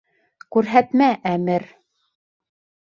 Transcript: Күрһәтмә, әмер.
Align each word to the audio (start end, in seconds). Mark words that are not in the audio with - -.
Күрһәтмә, 0.55 1.11
әмер. 1.35 1.69